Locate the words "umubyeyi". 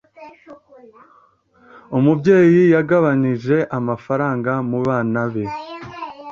1.97-2.63